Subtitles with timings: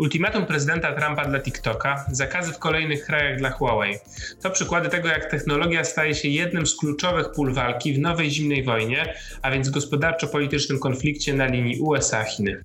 [0.00, 3.94] Ultimatum prezydenta Trumpa dla TikToka, zakazy w kolejnych krajach dla Huawei.
[4.42, 8.64] To przykłady tego, jak technologia staje się jednym z kluczowych pól walki w nowej zimnej
[8.64, 12.64] wojnie, a więc gospodarczo-politycznym konflikcie na linii USA-Chiny.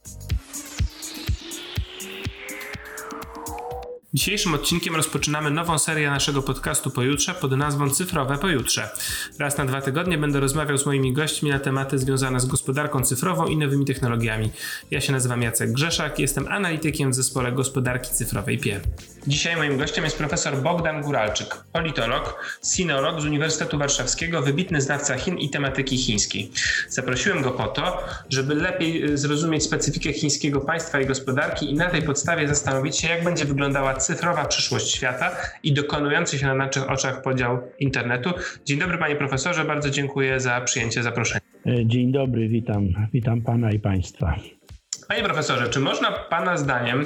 [4.15, 8.89] Dzisiejszym odcinkiem rozpoczynamy nową serię naszego podcastu Pojutrze pod nazwą Cyfrowe Pojutrze.
[9.39, 13.45] Raz na dwa tygodnie będę rozmawiał z moimi gośćmi na tematy związane z gospodarką cyfrową
[13.45, 14.51] i nowymi technologiami.
[14.91, 18.81] Ja się nazywam Jacek Grzeszak, jestem analitykiem w zespole gospodarki cyfrowej PIE.
[19.27, 25.37] Dzisiaj moim gościem jest profesor Bogdan Guralczyk, politolog, sinolog z Uniwersytetu Warszawskiego, wybitny znawca Chin
[25.37, 26.51] i tematyki chińskiej.
[26.89, 31.89] Zaprosiłem go po to, żeby lepiej y, zrozumieć specyfikę chińskiego państwa i gospodarki i na
[31.89, 35.31] tej podstawie zastanowić się, jak będzie wyglądała cyfrowa przyszłość świata
[35.63, 38.33] i dokonujący się na naszych oczach podział internetu.
[38.65, 41.41] Dzień dobry panie profesorze, bardzo dziękuję za przyjęcie zaproszenia.
[41.65, 44.35] E, dzień dobry, witam, witam pana i państwa.
[45.07, 47.05] Panie profesorze, czy można pana zdaniem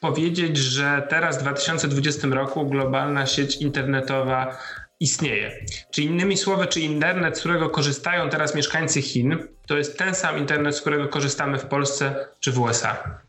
[0.00, 4.58] powiedzieć, że teraz w 2020 roku globalna sieć internetowa
[5.00, 5.64] istnieje.
[5.90, 10.38] Czy innymi słowy, czy internet, z którego korzystają teraz mieszkańcy Chin, to jest ten sam
[10.38, 13.20] internet, z którego korzystamy w Polsce czy w USA?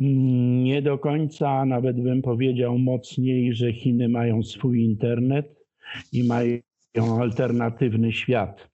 [0.00, 5.56] Nie do końca, nawet bym powiedział mocniej, że Chiny mają swój internet
[6.12, 6.60] i mają
[7.20, 8.70] alternatywny świat.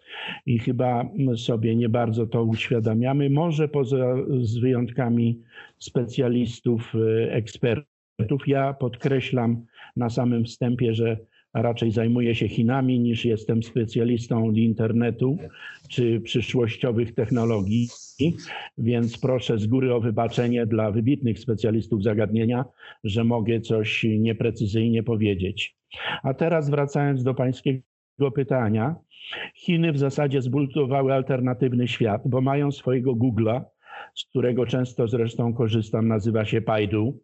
[0.47, 3.31] I chyba sobie nie bardzo to uświadamiamy.
[3.31, 5.43] Może poza z wyjątkami
[5.79, 7.87] specjalistów, y, ekspertów.
[8.47, 9.67] Ja podkreślam
[9.97, 11.17] na samym wstępie, że
[11.63, 15.39] raczej zajmuję się Chinami niż jestem specjalistą od internetu
[15.89, 17.89] czy przyszłościowych technologii,
[18.79, 22.65] więc proszę z góry o wybaczenie dla wybitnych specjalistów zagadnienia,
[23.05, 25.77] że mogę coś nieprecyzyjnie powiedzieć.
[26.23, 27.81] A teraz wracając do pańskiego
[28.35, 28.97] pytania,
[29.55, 33.61] Chiny w zasadzie zbudowały alternatywny świat, bo mają swojego Google'a,
[34.15, 37.21] z którego często zresztą korzystam, nazywa się Baidu.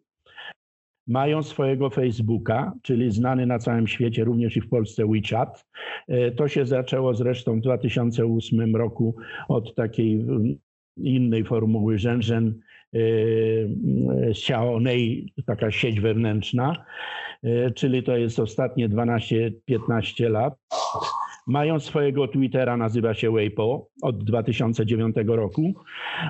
[1.07, 5.65] Mają swojego Facebooka, czyli znany na całym świecie, również i w Polsce WeChat.
[6.07, 9.15] E, to się zaczęło zresztą w 2008 roku
[9.47, 10.55] od takiej mm,
[10.97, 12.59] innej formuły Shenzhen
[12.93, 12.99] e,
[14.29, 16.85] Xiaonei, taka sieć wewnętrzna,
[17.43, 20.53] e, czyli to jest ostatnie 12-15 lat.
[21.47, 25.73] Mają swojego Twittera, nazywa się Weibo od 2009 roku.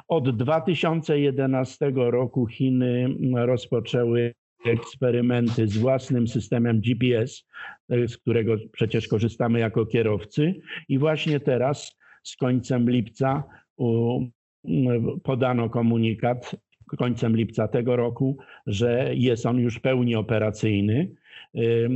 [0.08, 4.34] Od 2011 roku Chiny rozpoczęły
[4.66, 7.46] eksperymenty z własnym systemem GPS,
[7.90, 10.56] z którego przecież korzystamy jako kierowcy.
[10.90, 13.44] I właśnie teraz, z końcem lipca,
[15.24, 16.56] podano komunikat
[16.98, 18.38] końcem lipca tego roku,
[18.68, 21.12] że jest on już pełni operacyjny.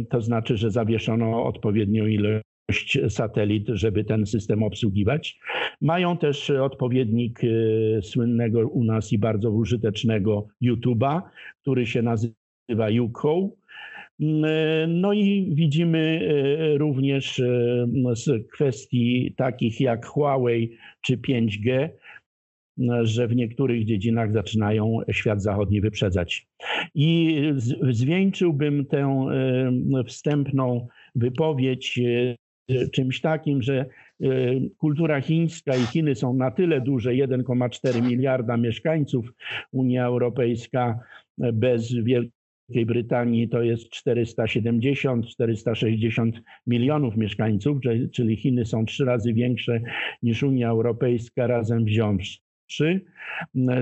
[0.10, 5.40] To znaczy, że zawieszono odpowiednią ilość satelit, żeby ten system obsługiwać.
[5.82, 11.22] Mają też odpowiednik e, słynnego u nas i bardzo użytecznego YouTube'a,
[11.62, 12.34] który się nazywa
[12.90, 13.50] YouCo.
[14.20, 17.42] Mm, e, no i widzimy e, również
[18.14, 21.90] z kwestii takich jak Huawei czy 5G,
[23.04, 26.48] że w niektórych dziedzinach zaczynają świat zachodni wyprzedzać.
[26.96, 27.42] I
[27.90, 29.26] zwieńczyłbym tę
[30.06, 32.00] wstępną wypowiedź
[32.92, 33.86] czymś takim, że
[34.22, 34.28] e,
[34.78, 39.34] kultura chińska i Chiny są na tyle duże, 1,4 miliarda mieszkańców,
[39.72, 41.00] Unia Europejska
[41.42, 41.94] e, bez
[42.70, 46.32] Wielkiej Brytanii to jest 470-460
[46.68, 47.78] milionów mieszkańców,
[48.14, 49.82] czyli Chiny są trzy razy większe
[50.24, 53.02] niż Unia Europejska razem wziąwszy.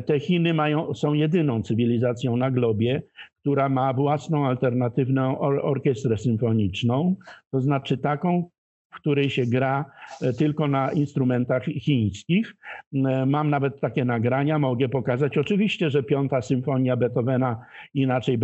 [0.05, 3.01] Te Chiny mają, są jedyną cywilizacją na globie,
[3.41, 7.15] która ma własną alternatywną orkiestrę symfoniczną,
[7.51, 8.49] to znaczy taką,
[8.93, 9.85] w której się gra
[10.21, 12.55] e, tylko na instrumentach chińskich.
[12.93, 15.37] E, mam nawet takie nagrania, mogę pokazać.
[15.37, 18.37] Oczywiście, że piąta symfonia Beethovena inaczej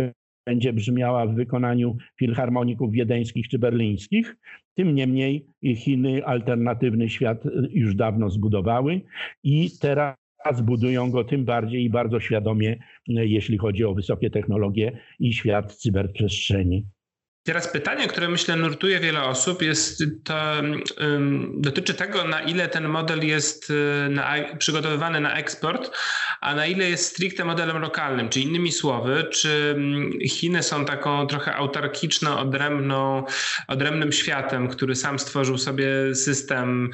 [0.46, 4.36] będzie brzmiała w wykonaniu filharmoników wiedeńskich czy berlińskich.
[4.74, 9.00] Tym niemniej Chiny alternatywny świat e, już dawno zbudowały
[9.42, 10.16] i teraz
[10.62, 16.86] budują go tym bardziej i bardzo świadomie, jeśli chodzi o wysokie technologie i świat cyberprzestrzeni.
[17.44, 20.34] Teraz pytanie, które myślę nurtuje wiele osób, jest to,
[21.00, 25.90] um, dotyczy tego, na ile ten model jest y, na, przygotowywany na eksport,
[26.40, 28.28] a na ile jest stricte modelem lokalnym.
[28.28, 29.76] Czy innymi słowy, czy
[30.28, 33.24] Chiny są taką trochę autarkiczną, odrębną,
[33.68, 36.90] odrębnym światem, który sam stworzył sobie system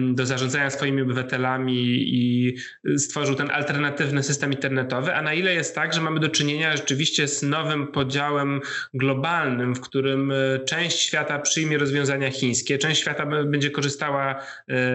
[0.00, 1.74] do zarządzania swoimi obywatelami
[2.06, 2.56] i
[2.96, 7.28] stworzył ten alternatywny system internetowy, a na ile jest tak, że mamy do czynienia rzeczywiście
[7.28, 8.60] z nowym podziałem
[8.94, 10.32] globalnym, globalnym, w którym
[10.66, 14.42] część świata przyjmie rozwiązania chińskie, część świata będzie korzystała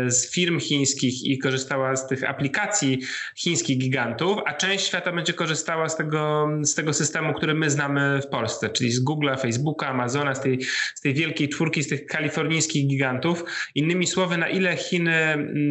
[0.07, 3.00] z firm chińskich i korzystała z tych aplikacji
[3.36, 8.22] chińskich gigantów, a część świata będzie korzystała z tego, z tego systemu, który my znamy
[8.22, 10.60] w Polsce, czyli z Google'a, Facebooka, Amazona, z tej,
[10.95, 13.44] z tej wielkiej czwórki, z tych kalifornijskich gigantów.
[13.75, 15.13] Innymi słowy, na ile Chiny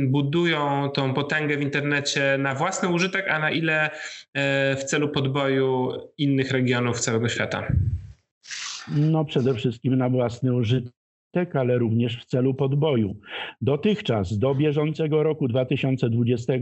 [0.06, 3.90] budują tą potęgę w internecie na własny użytek, a na ile
[4.34, 7.72] e, w celu podboju innych regionów całego świata?
[8.96, 10.92] No przede wszystkim na własny użytek
[11.54, 13.16] ale również w celu podboju.
[13.60, 16.52] Dotychczas, do bieżącego roku 2020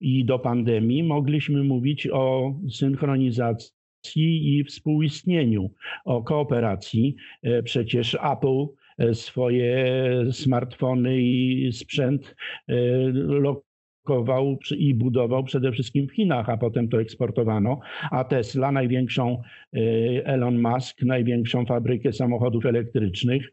[0.00, 3.78] i do pandemii, mogliśmy mówić o synchronizacji
[4.16, 5.70] i współistnieniu,
[6.04, 7.16] o kooperacji.
[7.42, 8.66] E, przecież Apple
[8.98, 9.86] e, swoje
[10.30, 12.36] smartfony i sprzęt
[12.68, 12.74] e,
[14.10, 17.80] lokował i budował przede wszystkim w Chinach, a potem to eksportowano.
[18.10, 19.42] A Tesla, największą
[20.24, 23.52] Elon Musk, największą fabrykę samochodów elektrycznych,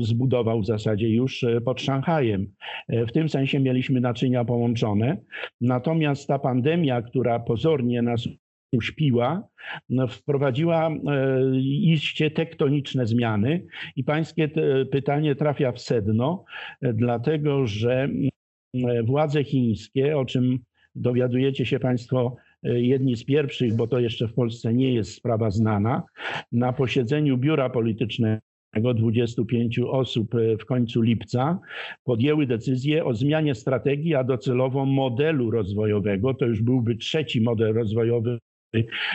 [0.00, 2.52] zbudował w zasadzie już pod Szanghajem.
[2.88, 5.16] W tym sensie mieliśmy naczynia połączone.
[5.60, 8.28] Natomiast ta pandemia, która pozornie nas
[8.72, 9.48] uśpiła,
[9.88, 11.00] no, wprowadziła e,
[11.62, 14.48] iście tektoniczne zmiany i pańskie
[14.90, 16.44] pytanie trafia w sedno,
[16.82, 18.08] e, dlatego że e,
[19.04, 20.58] władze chińskie, o czym
[20.94, 26.02] dowiadujecie się państwo jedni z pierwszych, bo to jeszcze w Polsce nie jest sprawa znana,
[26.52, 31.58] na posiedzeniu biura politycznego 25 osób w końcu lipca
[32.04, 36.34] podjęły decyzję o zmianie strategii, a docelowo modelu rozwojowego.
[36.34, 38.38] To już byłby trzeci model rozwojowy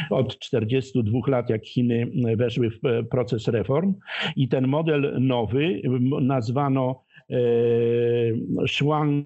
[0.09, 3.93] od 42 lat, jak Chiny weszły w proces reform.
[4.35, 5.81] I ten model nowy
[6.21, 7.35] nazwano e,
[8.67, 9.25] Shuang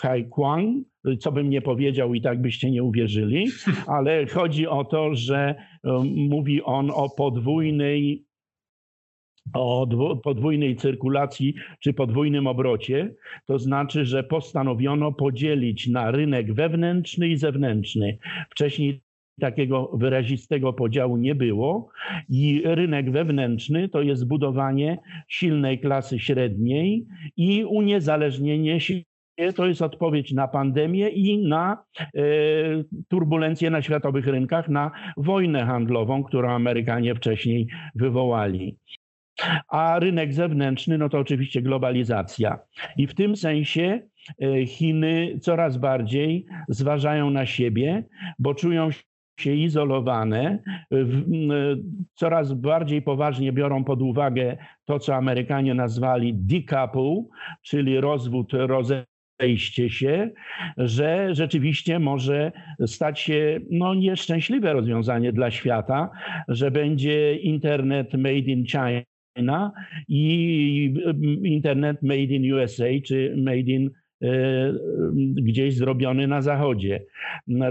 [0.00, 0.84] Kai Kwang,
[1.20, 3.46] co bym nie powiedział i tak byście nie uwierzyli,
[3.96, 5.54] ale chodzi o to, że
[5.84, 8.28] e, mówi on o podwójnej
[9.54, 9.86] o
[10.24, 13.14] podwójnej cyrkulacji czy podwójnym obrocie,
[13.46, 18.18] to znaczy, że postanowiono podzielić na rynek wewnętrzny i zewnętrzny.
[18.50, 19.02] Wcześniej
[19.40, 21.90] takiego wyrazistego podziału nie było
[22.28, 24.98] i rynek wewnętrzny to jest budowanie
[25.28, 27.06] silnej klasy średniej
[27.36, 28.94] i uniezależnienie się
[29.56, 32.22] to jest odpowiedź na pandemię i na e,
[33.08, 38.76] turbulencje na światowych rynkach, na wojnę handlową, którą Amerykanie wcześniej wywołali.
[39.68, 42.58] A rynek zewnętrzny, no to oczywiście globalizacja.
[42.96, 44.00] I w tym sensie
[44.42, 48.04] e, Chiny coraz bardziej zważają na siebie,
[48.38, 48.90] bo czują
[49.40, 50.58] się izolowane,
[52.14, 57.24] coraz bardziej poważnie biorą pod uwagę to, co Amerykanie nazwali decouple,
[57.62, 59.17] czyli rozwód, rozejście
[59.56, 60.30] się,
[60.76, 62.52] że rzeczywiście może
[62.86, 66.10] stać się no, nieszczęśliwe rozwiązanie dla świata,
[66.48, 69.72] że będzie internet made in China
[70.08, 70.94] i
[71.44, 73.90] internet made in USA czy made in
[74.22, 74.28] e,
[75.34, 77.04] gdzieś zrobiony na zachodzie.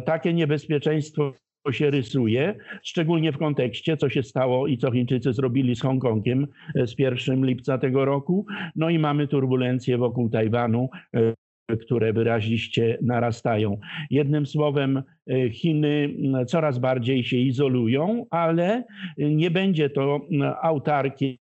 [0.05, 1.33] Takie niebezpieczeństwo
[1.71, 6.87] się rysuje, szczególnie w kontekście, co się stało i co Chińczycy zrobili z Hongkongiem e,
[6.87, 8.45] z 1 lipca tego roku.
[8.75, 11.33] No i mamy turbulencje wokół Tajwanu, e,
[11.75, 13.79] które wyraziście narastają.
[14.09, 16.15] Jednym słowem, e, Chiny
[16.47, 18.83] coraz bardziej się izolują, ale
[19.17, 20.21] nie będzie to
[20.61, 21.35] autarkie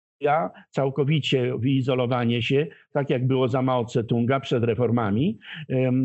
[0.71, 5.39] całkowicie wyizolowanie się, tak jak było za Mao Tse-tunga przed reformami.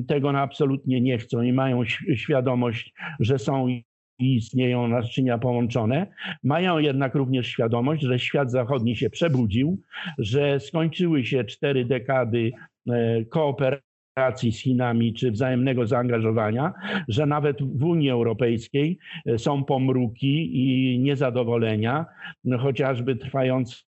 [0.07, 1.85] Tego absolutnie nie chcą i mają
[2.15, 3.85] świadomość, że są i
[4.19, 6.07] istnieją naczynia połączone,
[6.43, 9.81] mają jednak również świadomość, że świat zachodni się przebudził,
[10.17, 12.51] że skończyły się cztery dekady
[12.89, 13.25] e,
[14.17, 16.73] kooperacji z Chinami czy wzajemnego zaangażowania,
[17.07, 22.05] że nawet w Unii Europejskiej e, są pomruki i niezadowolenia,
[22.43, 23.87] no chociażby trwając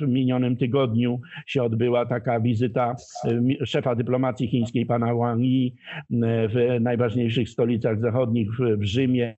[0.00, 2.94] w minionym tygodniu się odbyła taka wizyta
[3.24, 5.74] e, szefa dyplomacji chińskiej, pana Wang Yi,
[6.48, 8.48] w najważniejszych stolicach zachodnich,
[8.78, 9.36] w Rzymie,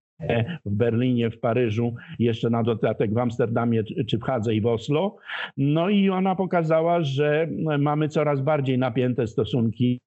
[0.64, 5.16] w Berlinie, w Paryżu, jeszcze na dodatek w Amsterdamie czy w Hadze i w Oslo.
[5.56, 10.00] No i ona pokazała, że mamy coraz bardziej napięte stosunki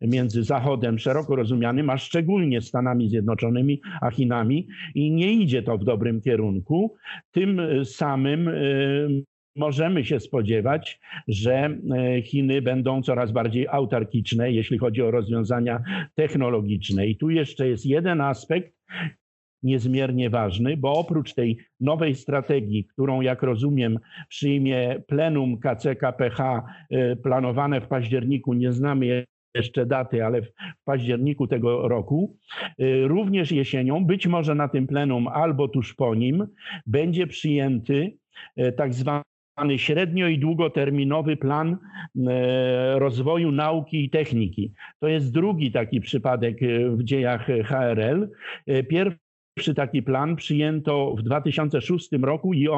[0.00, 5.84] między Zachodem szeroko rozumianym, a szczególnie Stanami Zjednoczonymi, a Chinami i nie idzie to w
[5.84, 6.94] dobrym kierunku.
[7.30, 9.24] Tym samym y,
[9.56, 11.78] możemy się spodziewać, że
[12.18, 15.82] y, Chiny będą coraz bardziej autarkiczne, jeśli chodzi o rozwiązania
[16.14, 17.06] technologiczne.
[17.06, 18.76] I tu jeszcze jest jeden aspekt,
[19.62, 23.98] niezmiernie ważny, bo oprócz tej nowej strategii, którą jak rozumiem
[24.28, 26.62] przyjmie plenum KCKPH
[27.22, 29.24] planowane w październiku, nie znamy
[29.56, 30.52] jeszcze daty, ale w
[30.84, 32.36] październiku tego roku,
[33.02, 36.46] również jesienią, być może na tym plenum albo tuż po nim,
[36.86, 38.16] będzie przyjęty
[38.76, 39.22] tak zwany
[39.76, 41.76] średnio i długoterminowy plan
[42.28, 44.72] e, rozwoju nauki i techniki.
[45.00, 46.58] To jest drugi taki przypadek
[46.90, 48.30] w dziejach HRL.
[48.88, 52.68] Pierwszy taki plan przyjęto w 2006 roku i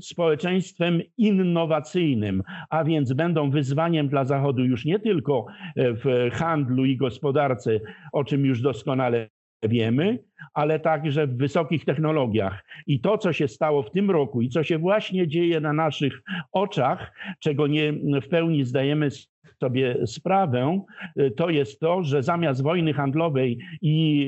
[0.00, 7.80] społeczeństwem innowacyjnym, a więc będą wyzwaniem dla Zachodu już nie tylko w handlu i gospodarce,
[8.12, 9.28] o czym już doskonale
[9.62, 10.18] wiemy,
[10.54, 12.64] ale także w wysokich technologiach.
[12.86, 16.22] I to, co się stało w tym roku i co się właśnie dzieje na naszych
[16.52, 19.08] oczach, czego nie w pełni zdajemy
[19.60, 20.80] sobie sprawę,
[21.20, 24.26] y, to jest to, że zamiast wojny handlowej i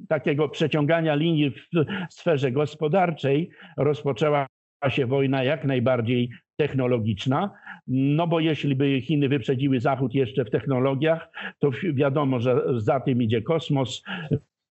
[0.00, 1.68] y, takiego przeciągania linii w
[2.10, 4.46] sferze gospodarczej rozpoczęła
[4.88, 7.50] się wojna jak najbardziej technologiczna.
[7.86, 13.22] No bo jeśli by Chiny wyprzedziły Zachód jeszcze w technologiach, to wiadomo, że za tym
[13.22, 14.02] idzie kosmos,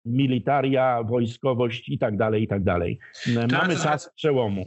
[0.05, 2.99] militaria, wojskowość i tak dalej, i tak dalej.
[3.53, 4.65] Mamy czas przełomu.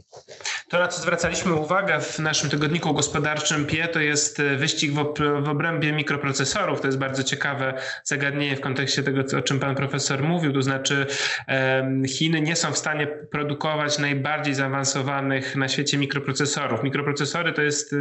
[0.72, 5.48] To, na co zwracaliśmy uwagę w naszym tygodniku gospodarczym PIE, to jest e, wyścig w,
[5.48, 6.80] obrębie mikroprocesorów.
[6.80, 7.74] To jest bardzo ciekawe
[8.04, 10.52] zagadnienie w kontekście tego, o czym pan profesor mówił.
[10.52, 11.06] To znaczy,
[12.08, 16.82] Chiny nie są w stanie produkować najbardziej zaawansowanych na świecie mikroprocesorów.
[16.82, 17.96] Mikroprocesory to jest e,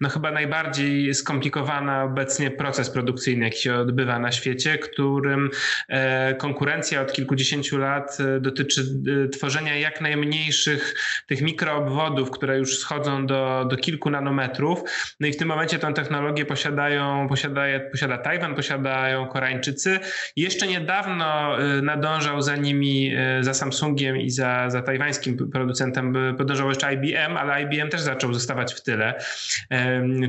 [0.00, 5.50] no, chyba najbardziej skomplikowany obecnie proces produkcyjny, jaki się odbywa na świecie, którym
[5.88, 8.84] e, konkurencja od kilkudziesięciu lat dotyczy
[9.32, 10.94] tworzenia jak najmniejszych
[11.26, 14.82] tych mikroobwodów, przewodów, które już schodzą do, do kilku nanometrów.
[15.20, 19.98] No i w tym momencie tę technologię posiadają, posiada, posiada Tajwan, posiadają Koreańczycy.
[20.36, 26.68] Jeszcze niedawno y, nadążał za nimi, y, za Samsungiem i za, za tajwańskim producentem podążał
[26.68, 29.14] jeszcze IBM, ale IBM też zaczął zostawać w tyle,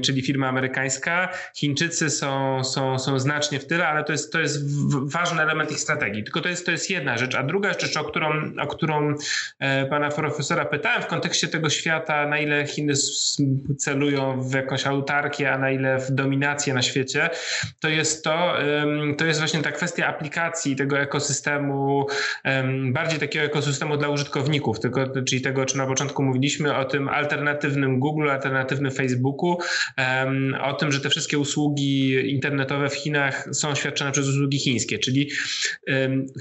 [0.04, 1.30] czyli firma amerykańska.
[1.56, 4.64] Chińczycy są, są, są znacznie w tyle, ale to jest, to jest
[5.12, 6.24] ważny element ich strategii.
[6.24, 7.36] Tylko to jest, to jest jedna rzecz.
[7.36, 9.16] A druga rzecz, o którą, o którą
[9.60, 12.94] e, pana profesora pytałem w kontekście tego świata, na ile Chiny
[13.78, 17.30] celują w jakąś autarkię, a na ile w dominację na świecie,
[17.80, 18.54] to jest to,
[19.18, 22.08] to jest właśnie ta kwestia aplikacji tego ekosystemu,
[22.92, 27.10] bardziej takiego ekosystemu dla użytkowników, tylko, czyli tego, o czym na początku mówiliśmy, o tym
[27.10, 29.58] alternatywnym Google, alternatywnym Facebooku,
[30.64, 35.30] o tym, że te wszystkie usługi internetowe w Chinach są świadczone przez usługi chińskie, czyli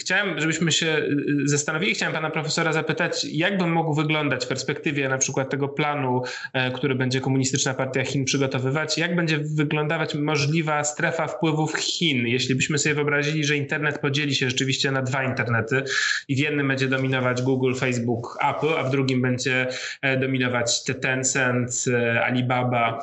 [0.00, 5.01] chciałem, żebyśmy się y, zastanowili, chciałem pana profesora zapytać, jak by mógł wyglądać w perspektywie
[5.08, 10.84] na przykład tego planu, e, który będzie komunistyczna partia Chin przygotowywać, jak będzie wyglądać możliwa
[10.84, 15.82] strefa wpływów Chin, jeśli byśmy sobie wyobrazili, że internet podzieli się rzeczywiście na dwa internety
[16.28, 19.68] i w jednym będzie dominować Google, Facebook, Apple, a w drugim będzie
[20.02, 23.02] e, dominować te Tencent, e, Alibaba,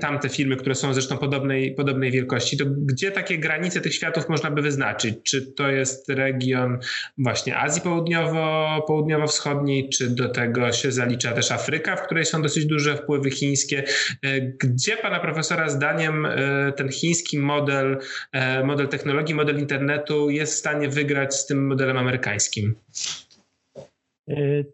[0.00, 4.50] tamte firmy, które są zresztą podobnej, podobnej wielkości, to gdzie takie granice tych światów można
[4.50, 5.14] by wyznaczyć?
[5.22, 6.78] Czy to jest region
[7.18, 12.66] właśnie Azji Południowo, Południowo-Wschodniej, czy do tego się zalicza też Afryka, w której są dosyć
[12.66, 13.84] duże wpływy chińskie.
[14.22, 17.98] E, gdzie pana profesora zdaniem e, ten chiński model,
[18.32, 22.74] e, model technologii, model internetu jest w stanie wygrać z tym modelem amerykańskim?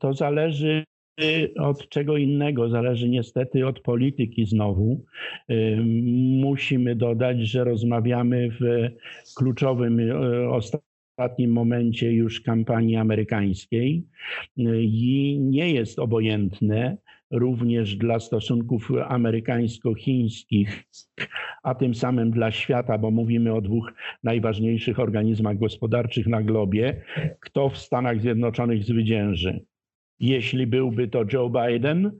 [0.00, 0.84] To zależy
[1.58, 5.04] od czego innego, zależy niestety od polityki znowu.
[6.40, 8.88] Musimy dodać, że rozmawiamy w
[9.34, 10.00] kluczowym
[10.50, 10.89] ostatnim
[11.20, 14.06] ostatnim momencie już kampanii amerykańskiej
[14.56, 16.96] i nie jest obojętne
[17.30, 20.84] również dla stosunków amerykańsko-chińskich,
[21.62, 27.02] a tym samym dla świata, bo mówimy o dwóch najważniejszych organizmach gospodarczych na globie,
[27.40, 29.64] kto w Stanach Zjednoczonych zwycięży.
[30.20, 32.12] Jeśli byłby to Joe Biden,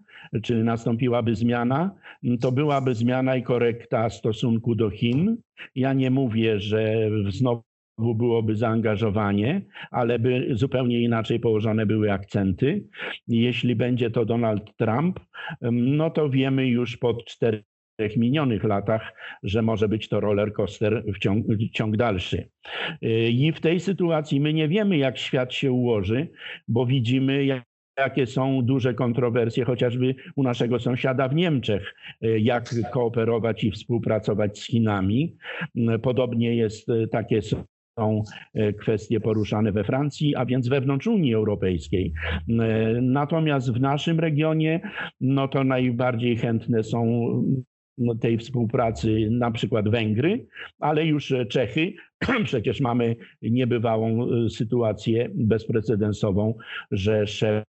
[0.42, 1.94] czy nastąpiłaby zmiana,
[2.40, 5.36] to byłaby zmiana i korekta stosunku do Chin.
[5.74, 7.69] Ja nie mówię, że znowu
[8.00, 12.84] byłoby zaangażowanie, ale by zupełnie inaczej położone były akcenty.
[13.28, 15.20] Jeśli będzie to Donald Trump,
[15.72, 17.62] no to wiemy już po czterech
[18.16, 22.48] minionych latach, że może być to roller coaster w ciąg, ciąg dalszy.
[23.30, 26.28] I w tej sytuacji my nie wiemy, jak świat się ułoży,
[26.68, 33.64] bo widzimy, jak jakie są duże kontrowersje, chociażby u naszego sąsiada w Niemczech, jak kooperować
[33.64, 35.36] i współpracować z Chinami.
[36.02, 37.40] Podobnie jest takie
[38.00, 38.22] są
[38.80, 42.12] kwestie poruszane we Francji, a więc wewnątrz Unii Europejskiej.
[43.02, 44.80] Natomiast w naszym regionie,
[45.20, 47.26] no to najbardziej chętne są
[47.98, 50.46] no, tej współpracy na przykład Węgry,
[50.78, 51.92] ale już Czechy.
[52.44, 56.54] Przecież mamy niebywałą sytuację bezprecedensową,
[56.90, 57.64] że szef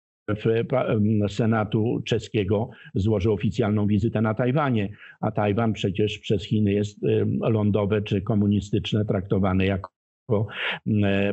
[1.27, 4.89] Senatu czeskiego złożył oficjalną wizytę na Tajwanie,
[5.21, 6.99] a Tajwan przecież przez Chiny jest
[7.41, 10.00] lądowe czy komunistyczne traktowane jako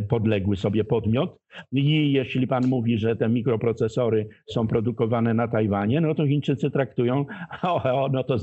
[0.09, 1.39] podległy sobie podmiot.
[1.73, 7.25] I jeśli pan mówi, że te mikroprocesory są produkowane na Tajwanie, no to Chińczycy traktują,
[7.63, 8.39] o, no to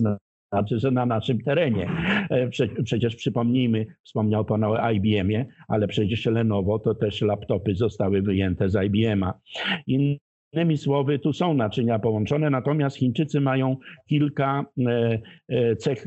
[0.55, 1.89] znaczy, że na naszym terenie.
[2.29, 8.21] E, prze, przecież przypomnijmy, wspomniał Pan o IBM-ie, ale przecież Lenovo to też laptopy zostały
[8.21, 9.39] wyjęte z IBM-a.
[9.87, 13.77] Innymi słowy, tu są naczynia połączone, natomiast Chińczycy mają
[14.09, 15.19] kilka e,
[15.49, 16.05] e, cech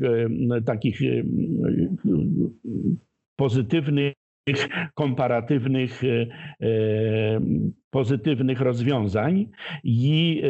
[0.65, 1.01] takich
[3.35, 4.18] pozytywnych
[4.93, 6.01] komparatywnych,
[7.89, 9.45] pozytywnych rozwiązań
[9.83, 10.41] i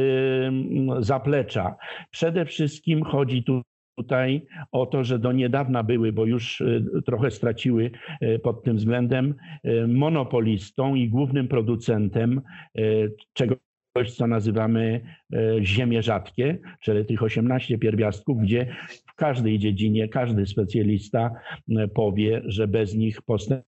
[1.00, 1.76] zaplecza.
[2.12, 3.62] Przede wszystkim chodzi tu
[4.00, 7.92] tutaj o to, że do niedawna były, bo już e, trochę straciły
[8.22, 12.42] e, pod tym względem, e, monopolistą i głównym producentem
[13.34, 13.58] czegoś,
[14.16, 15.02] co nazywamy
[15.62, 18.76] ziemie rzadkie, czyli tych 18 pierwiastków, gdzie
[19.08, 21.32] w każdej dziedzinie każdy specjalista
[21.94, 23.64] powie, że bez nich postęp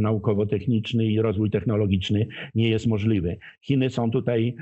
[0.00, 3.36] naukowo-techniczny i rozwój technologiczny nie jest możliwy.
[3.62, 4.56] Chiny są tutaj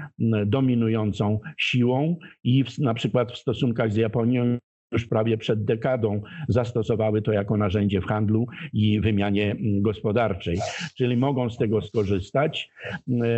[0.47, 4.59] dominującą siłą i w, na przykład w stosunkach z Japonią
[4.93, 10.59] już prawie przed dekadą zastosowały to jako narzędzie w handlu i wymianie gospodarczej,
[10.97, 12.71] czyli mogą z tego skorzystać.
[13.09, 13.29] E,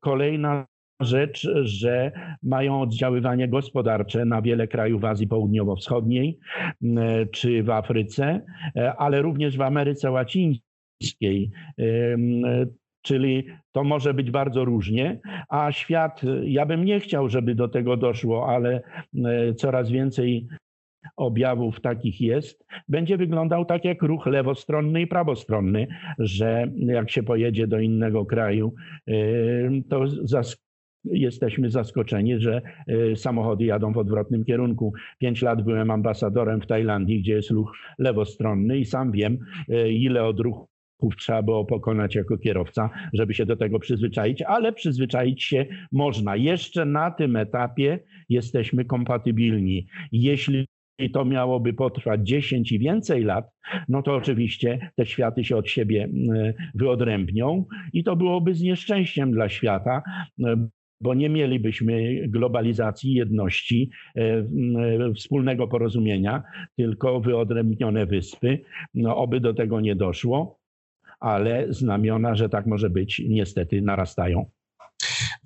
[0.00, 0.66] kolejna
[1.00, 6.38] rzecz, że mają oddziaływanie gospodarcze na wiele krajów Azji Południowo-Wschodniej
[6.82, 8.40] mm, czy w Afryce,
[8.76, 10.71] e, ale również w Ameryce Łacińskiej
[13.02, 17.96] czyli to może być bardzo różnie, a świat, ja bym nie chciał, żeby do tego
[17.96, 18.82] doszło, ale
[19.24, 20.46] e, coraz więcej
[21.16, 25.86] objawów takich jest, będzie wyglądał tak jak ruch lewostronny i prawostronny,
[26.18, 28.74] że jak się pojedzie do innego kraju,
[29.08, 30.04] y, to
[31.04, 34.92] jesteśmy zaskoczeni, że y, samochody jadą w odwrotnym kierunku.
[35.18, 39.38] Pięć lat byłem ambasadorem w Tajlandii, gdzie jest ruch lewostronny i sam wiem,
[39.88, 40.71] ile odruchów
[41.18, 46.36] trzeba było pokonać jako kierowca, żeby się do tego przyzwyczaić, ale przyzwyczaić się można.
[46.36, 49.86] Jeszcze na tym etapie jesteśmy kompatybilni.
[50.12, 50.66] Jeśli
[51.12, 53.50] to miałoby potrwać 10 i więcej lat,
[53.88, 56.08] no to oczywiście te światy się od siebie
[56.74, 60.02] wyodrębnią i to byłoby znieszczęściem dla świata,
[60.38, 60.68] mm,
[61.00, 66.42] bo nie mielibyśmy globalizacji, jedności, e, mm, wspólnego porozumienia,
[66.76, 68.58] tylko wyodrębnione wyspy.
[68.94, 70.61] No, oby do tego nie doszło,
[71.22, 74.50] ale znamiona, że tak może być, niestety narastają.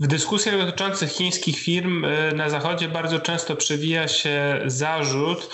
[0.01, 5.49] W dyskusjach dotyczących chińskich firm y, na Zachodzie bardzo często przewija się zarzut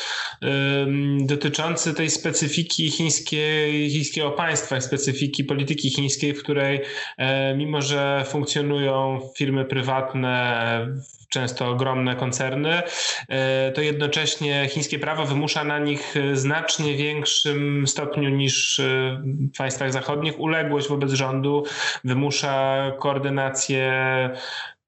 [1.21, 6.81] dotyczący tej specyfiki chińskiej, chińskiego państwa, specyfiki polityki chińskiej, w której
[7.17, 10.87] e, mimo, że funkcjonują firmy prywatne
[11.33, 12.83] często ogromne koncerny,
[13.29, 19.23] e, to jednocześnie chińskie prawo wymusza na nich znacznie większym stopniu niż e,
[19.55, 20.41] w państwach zachodnich.
[20.41, 21.65] Uległość wobec rządu,
[22.05, 23.93] wymusza koordynację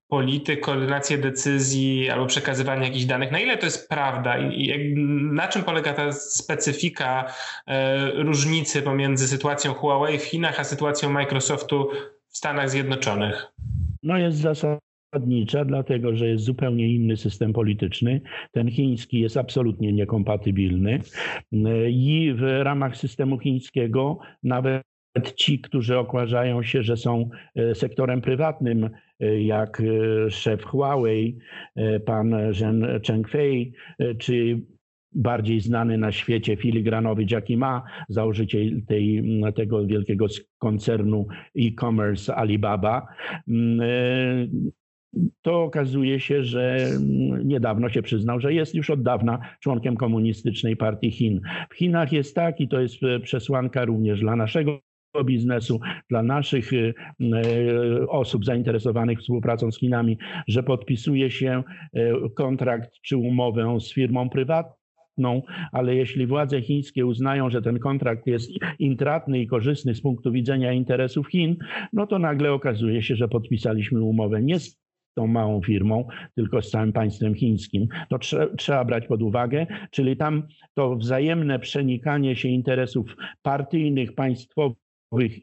[0.07, 3.31] polityk, koordynację decyzji albo przekazywanie jakichś danych.
[3.31, 4.93] Na ile to jest prawda i,
[5.31, 7.25] na czym polega ta specyfika
[7.67, 11.89] e, różnicy pomiędzy sytuacją Huawei w Chinach a sytuacją Microsoftu
[12.27, 13.47] w Stanach Zjednoczonych?
[14.03, 18.21] No jest zasadnicza, dlatego że jest zupełnie inny system polityczny.
[18.51, 20.99] Ten chiński jest absolutnie niekompatybilny
[21.89, 24.83] i w ramach systemu chińskiego nawet
[25.35, 28.89] ci, którzy okładają się, że są e, sektorem prywatnym,
[29.39, 31.37] jak e, szef Huawei,
[32.05, 33.73] pan Zhen Chengfei,
[34.17, 34.61] czy
[35.11, 39.23] bardziej znany na świecie filigranowy Jackie Ma, założyciel tej,
[39.55, 40.25] tego wielkiego
[40.57, 41.27] koncernu
[41.59, 43.07] e-commerce Alibaba,
[45.41, 46.89] to okazuje się, że
[47.43, 51.41] niedawno się przyznał, że jest już od dawna członkiem Komunistycznej Partii Chin.
[51.69, 54.79] W Chinach jest tak i to jest e, przesłanka również dla naszego
[55.23, 61.63] biznesu, dla naszych e, e, osób zainteresowanych współpracą z Chinami, że podpisuje się
[62.35, 68.51] kontrakt czy umowę z firmą prywatną, ale jeśli władze chińskie uznają, że ten kontrakt jest
[68.79, 71.55] intratny i korzystny z punktu widzenia interesów Chin,
[71.93, 76.69] no to nagle okazuje się, że podpisaliśmy umowę nie z tą małą firmą, tylko z
[76.69, 77.87] całym państwem chińskim.
[78.09, 84.84] To trze trzeba brać pod uwagę, czyli tam to wzajemne przenikanie się interesów partyjnych, państwowych,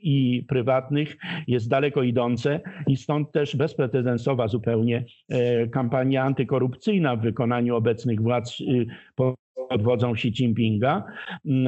[0.02, 7.76] i prywatnych jest daleko idące i stąd też bezprecedensowa zupełnie e, kampania antykorupcyjna w wykonaniu
[7.76, 9.36] obecnych władz y, pod
[9.82, 11.04] wodzą Xi Jinpinga.
[11.44, 11.66] Mm,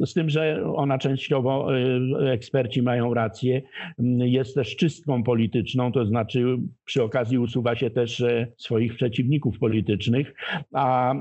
[0.00, 3.62] e, z tym, że ona częściowo, e, eksperci mają rację,
[3.98, 8.24] mm, jest też czystką polityczną, to znaczy przy okazji usuwa się też
[8.56, 10.34] swoich przeciwników politycznych,
[10.72, 11.14] a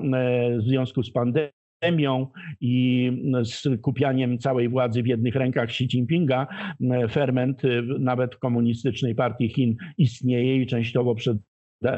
[0.59, 2.27] w związku z pandemią, pandemią
[2.61, 3.11] i
[3.43, 6.47] skupianiem całej władzy w jednych rękach Xi Jinpinga,
[7.11, 11.37] ferment y, nawet komunistycznej partii Chin istnieje i częściowo przed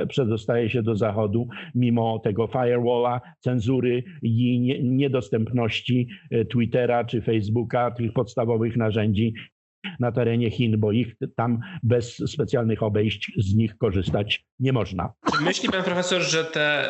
[0.08, 8.14] przedostaje się do Zachodu, mimo tego firewalla, cenzury i niedostępności y, Twittera czy Facebooka, tych
[8.14, 9.34] podstawowych narzędzi
[10.00, 15.14] na terenie Chin, bo ich tam bez specjalnych obejść z nich korzystać nie można.
[15.42, 16.90] Myśli pan profesor, że te,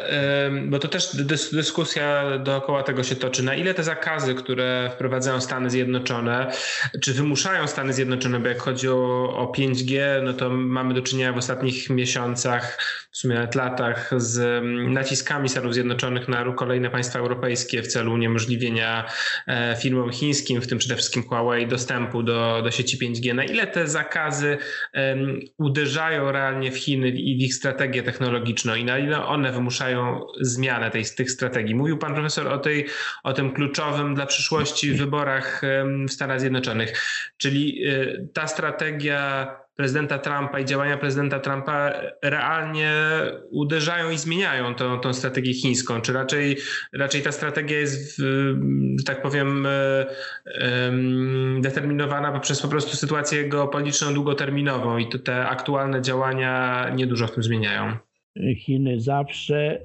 [0.68, 1.16] bo to też
[1.54, 6.52] dyskusja dookoła tego się toczy, na ile te zakazy, które wprowadzają Stany Zjednoczone,
[7.02, 11.34] czy wymuszają Stany Zjednoczone, bo jak chodzi o, o 5G, no to mamy do czynienia
[11.34, 12.78] w ostatnich miesiącach,
[13.12, 19.06] w sumie nawet latach, z naciskami Stanów Zjednoczonych na kolejne państwa europejskie w celu uniemożliwienia
[19.48, 23.36] e, firmom chińskim, w tym przede wszystkim Huawei, dostępu do, do sieci 5G.
[23.36, 24.58] Na ile te zakazy
[24.94, 30.22] um, uderzają realnie w Chiny i w ich strategię technologiczną i na ile one wymuszają
[30.42, 31.76] zmianę tej, tych strategii.
[31.76, 32.86] Mówił pan profesor o, tej,
[33.24, 35.62] o tym kluczowym dla przyszłości wyborach
[36.08, 36.94] w Stanach Zjednoczonych,
[37.38, 42.94] czyli y, ta strategia prezydenta Trumpa i działania prezydenta Trumpa realnie
[43.52, 46.02] uderzają i zmieniają tą, tą strategię chińską?
[46.02, 46.58] Czy raczej,
[46.94, 48.18] raczej ta strategia jest,
[48.98, 50.92] że tak powiem, e,
[51.62, 57.98] determinowana poprzez po prostu sytuację geopolityczną długoterminową i te aktualne działania niedużo w tym zmieniają?
[58.58, 59.82] Chiny zawsze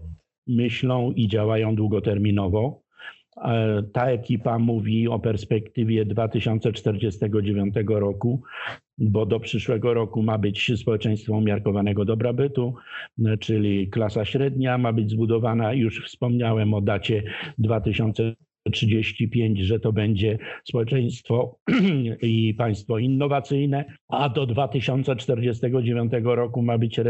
[0.47, 2.86] myślą i działają długoterminowo.
[3.45, 8.43] E, ta ekipa mówi o perspektywie 2049 roku,
[8.99, 12.75] bo do przyszłego roku ma być społeczeństwo umiarkowanego dobrobytu,
[13.27, 15.73] e, czyli klasa średnia ma być zbudowana.
[15.73, 17.23] Już wspomniałem o dacie
[17.59, 21.59] 2035, że to będzie społeczeństwo
[22.23, 27.01] i państwo innowacyjne, a do 2049 roku ma być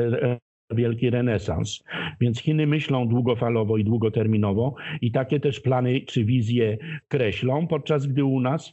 [0.71, 1.85] wielki renesans.
[2.21, 8.25] Więc Chiny myślą długofalowo i długoterminowo i takie też plany czy wizje kreślą, podczas gdy
[8.25, 8.73] u nas,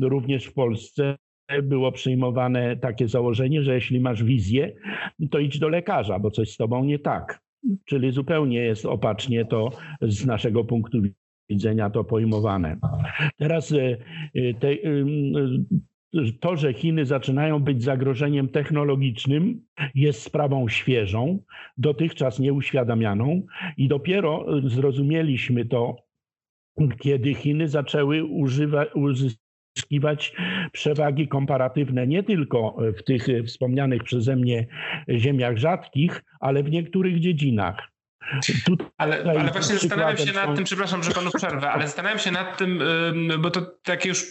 [0.00, 1.16] również w Polsce,
[1.62, 4.72] było przyjmowane takie założenie, że jeśli masz wizję,
[5.30, 7.40] to idź do lekarza, bo coś z tobą nie tak.
[7.84, 9.70] Czyli zupełnie jest opacznie to
[10.02, 10.98] z naszego punktu
[11.48, 12.76] widzenia to pojmowane.
[13.36, 13.96] Teraz e,
[14.34, 14.68] e, te,
[16.40, 19.60] to, że Chiny zaczynają być zagrożeniem technologicznym,
[19.94, 21.38] jest sprawą świeżą,
[21.76, 23.42] dotychczas nieuświadamianą
[23.76, 25.96] i dopiero zrozumieliśmy to,
[26.98, 28.24] kiedy Chiny zaczęły
[28.94, 30.34] uzyskiwać
[30.72, 34.66] przewagi komparatywne nie tylko w tych wspomnianych przeze mnie
[35.08, 37.93] ziemiach rzadkich, ale w niektórych dziedzinach.
[38.98, 42.58] Ale, ale właśnie zastanawiam się nad tym, przepraszam, że panu przerwę, ale zastanawiam się nad
[42.58, 42.82] tym,
[43.38, 44.26] bo to takie już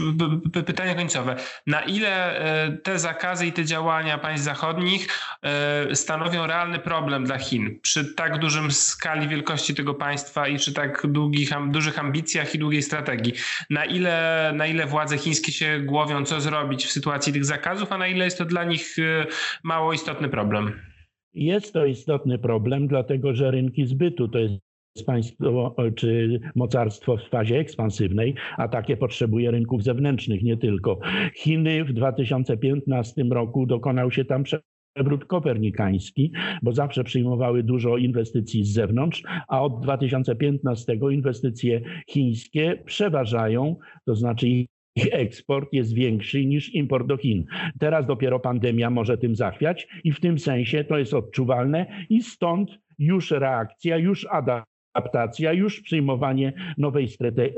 [0.65, 1.35] pytanie końcowe.
[1.67, 5.07] Na ile e, te zakazy i te działania państw zachodnich
[5.43, 10.73] e, stanowią realny problem dla Chin przy tak dużym skali wielkości tego państwa i przy
[10.73, 13.33] tak długich, dużych ambicjach i długiej strategii?
[13.69, 17.97] Na ile, na ile władze chińskie się głowią, co zrobić w sytuacji tych zakazów, a
[17.97, 19.25] na ile jest to dla nich e,
[19.63, 20.92] mało istotny problem?
[21.33, 24.61] Jest to istotny problem, dlatego że rynki zbytu to jest
[25.05, 30.99] państwo czy mocarstwo w fazie ekspansywnej, a takie potrzebuje rynków zewnętrznych, nie tylko.
[31.35, 38.73] Chiny w 2015 roku dokonał się tam przewrót kopernikański, bo zawsze przyjmowały dużo inwestycji z
[38.73, 44.47] zewnątrz, a od 2015 inwestycje chińskie przeważają, to znaczy
[44.95, 47.45] ich eksport jest większy niż import do Chin.
[47.79, 52.79] Teraz dopiero pandemia może tym zachwiać i w tym sensie to jest odczuwalne i stąd
[52.99, 57.07] już reakcja, już adaptacja, już przyjmowanie nowej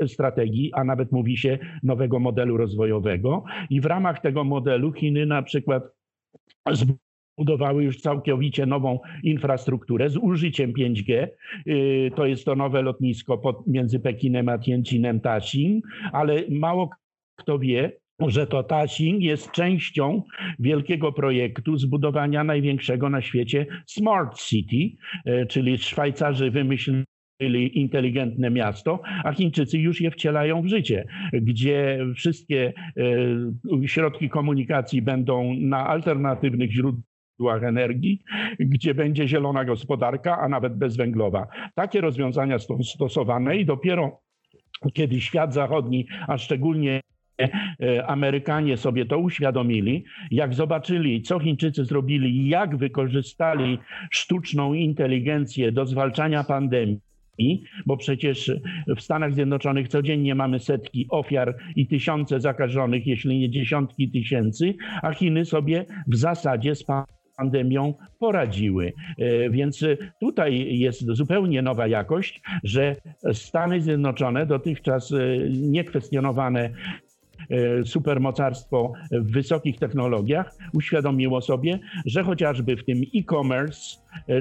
[0.06, 3.44] strategii, a nawet mówi się nowego modelu rozwojowego.
[3.70, 5.82] I w ramach tego modelu Chiny na przykład
[7.38, 11.28] zbudowały już całkowicie nową infrastrukturę z użyciem 5G.
[11.66, 16.90] Y, to jest to nowe lotnisko między Pekinem a Tianjinem Taxing, ale mało
[17.36, 20.22] kto wie, że to Tashing jest częścią
[20.58, 27.06] wielkiego projektu zbudowania największego na świecie Smart City, e, czyli Szwajcarzy wymyślili
[27.74, 35.54] inteligentne miasto, a Chińczycy już je wcielają w życie, gdzie wszystkie e, środki komunikacji będą
[35.54, 38.22] na alternatywnych źródłach energii,
[38.58, 41.46] gdzie będzie zielona gospodarka, a nawet bezwęglowa.
[41.74, 44.20] Takie rozwiązania są stosowane i dopiero
[44.92, 47.00] kiedy świat zachodni, a szczególnie
[48.06, 53.78] Amerykanie sobie to uświadomili, jak zobaczyli, co Chińczycy zrobili, jak wykorzystali
[54.10, 58.52] sztuczną inteligencję do zwalczania pandemii, bo przecież
[58.96, 65.12] w Stanach Zjednoczonych codziennie mamy setki ofiar i tysiące zakażonych, jeśli nie dziesiątki tysięcy, a
[65.12, 66.84] Chiny sobie w zasadzie z
[67.36, 68.92] pandemią poradziły.
[69.18, 69.84] E, więc
[70.20, 72.96] tutaj jest zupełnie nowa jakość, że
[73.32, 75.16] Stany Zjednoczone, dotychczas e,
[75.50, 76.70] niekwestionowane e,
[77.84, 83.96] supermocarstwo w wysokich technologiach uświadomiło sobie, że chociażby w tym e-commerce,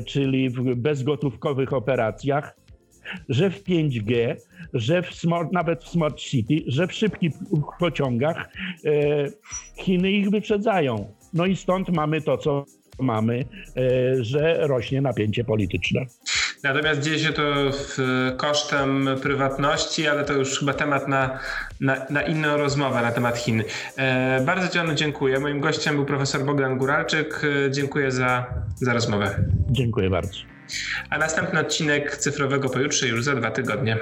[0.05, 2.55] czyli w bezgotówkowych operacjach,
[3.29, 4.35] że w 5G,
[4.73, 7.33] że w smart, nawet w Smart City, że w szybkich
[7.79, 8.49] pociągach
[9.79, 11.13] Chiny ich wyprzedzają.
[11.33, 12.65] No i stąd mamy to, co
[12.99, 13.45] mamy,
[13.77, 16.05] e, że rośnie napięcie polityczne.
[16.65, 17.43] Natomiast dzieje się to
[18.37, 21.39] kosztem prywatności, ale to już chyba temat na,
[21.81, 23.63] na, na inną rozmowę na temat Chin.
[23.97, 25.39] E, bardzo Ci dziękuję.
[25.39, 27.41] Moim gościem był profesor Bogdan Guralczyk.
[27.67, 29.35] E, dziękuję za, za rozmowę.
[29.69, 30.39] Dziękuję bardzo.
[31.09, 33.97] A następny odcinek cyfrowego pojutrze już za dwa tygodnie.